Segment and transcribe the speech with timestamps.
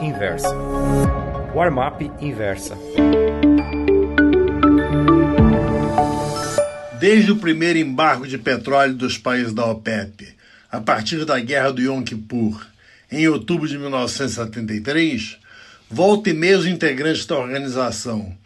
[0.00, 0.52] Inversa.
[1.54, 2.76] Warm-up Inversa.
[6.98, 10.26] Desde o primeiro embargo de petróleo dos países da OPEP,
[10.72, 12.66] a partir da Guerra do Yom Kippur,
[13.12, 15.38] em outubro de 1973,
[15.88, 18.36] volta e meia os integrantes da organização,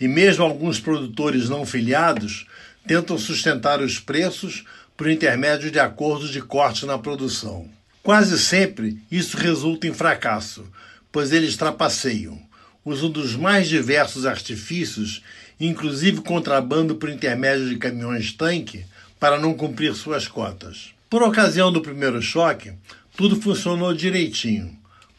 [0.00, 2.46] e mesmo alguns produtores não filiados,
[2.86, 4.64] tentam sustentar os preços
[4.96, 7.68] por intermédio de acordos de corte na produção.
[8.02, 10.64] Quase sempre isso resulta em fracasso,
[11.12, 12.40] pois eles trapaceiam,
[12.84, 15.22] usam dos mais diversos artifícios,
[15.60, 18.84] inclusive contrabando por intermédio de caminhões-tanque,
[19.18, 20.94] para não cumprir suas cotas.
[21.10, 22.72] Por ocasião do primeiro choque,
[23.14, 24.74] tudo funcionou direitinho.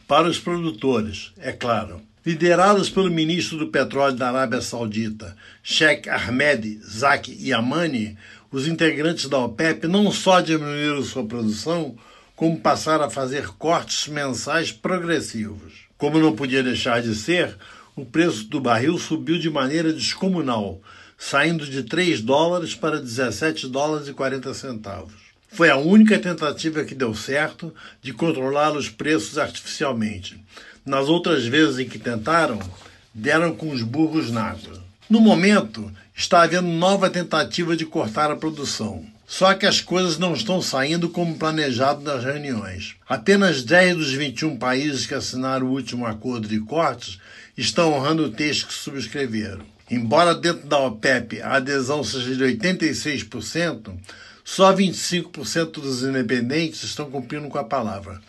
[0.08, 2.02] Para os produtores, é claro.
[2.26, 8.16] Liderados pelo ministro do Petróleo da Arábia Saudita, Sheikh Ahmed Zaki Yamani,
[8.50, 11.96] os integrantes da OPEP não só diminuíram sua produção,
[12.42, 15.74] como passaram a fazer cortes mensais progressivos.
[15.96, 17.56] Como não podia deixar de ser,
[17.94, 20.80] o preço do barril subiu de maneira descomunal,
[21.16, 25.12] saindo de 3 dólares para 17 dólares e 40 centavos.
[25.52, 30.44] Foi a única tentativa que deu certo de controlar os preços artificialmente.
[30.84, 32.58] Nas outras vezes em que tentaram,
[33.14, 34.82] deram com os burros na água.
[35.08, 39.11] No momento, está havendo nova tentativa de cortar a produção.
[39.32, 42.96] Só que as coisas não estão saindo como planejado nas reuniões.
[43.08, 47.18] Apenas 10 dos 21 países que assinaram o último acordo de cortes
[47.56, 49.64] estão honrando o texto que subscreveram.
[49.90, 53.96] Embora dentro da OPEP a adesão seja de 86%,
[54.44, 58.20] só 25% dos independentes estão cumprindo com a palavra.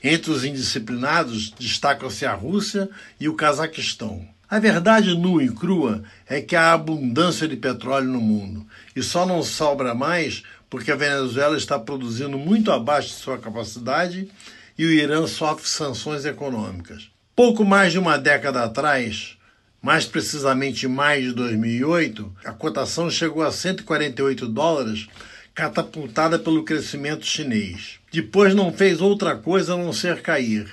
[0.00, 4.24] Entre os indisciplinados destacam-se a Rússia e o Cazaquistão.
[4.52, 9.24] A verdade nua e crua é que há abundância de petróleo no mundo e só
[9.24, 14.28] não sobra mais porque a Venezuela está produzindo muito abaixo de sua capacidade
[14.76, 17.10] e o Irã sofre sanções econômicas.
[17.34, 19.38] Pouco mais de uma década atrás,
[19.80, 25.08] mais precisamente em maio de 2008, a cotação chegou a 148 dólares,
[25.54, 28.00] catapultada pelo crescimento chinês.
[28.12, 30.70] Depois não fez outra coisa a não ser cair,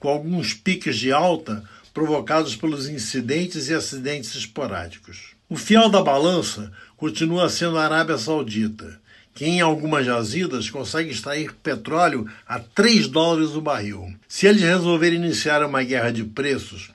[0.00, 1.62] com alguns piques de alta
[2.00, 5.34] provocados pelos incidentes e acidentes esporádicos.
[5.50, 8.98] O fiel da balança continua sendo a Arábia Saudita,
[9.34, 14.14] que em algumas jazidas consegue extrair petróleo a 3 dólares o barril.
[14.26, 16.90] Se eles resolverem iniciar uma guerra de preços,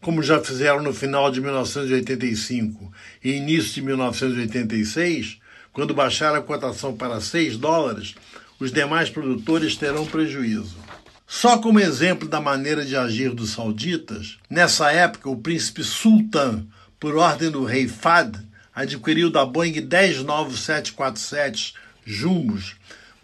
[0.00, 2.92] como já fizeram no final de 1985
[3.22, 5.38] e início de 1986,
[5.72, 8.16] quando baixaram a cotação para 6 dólares,
[8.58, 10.87] os demais produtores terão prejuízo.
[11.30, 16.64] Só como exemplo da maneira de agir dos sauditas, nessa época o príncipe Sultan,
[16.98, 18.36] por ordem do rei Fad,
[18.74, 22.76] adquiriu da Boeing 10 novos 747 Jumbos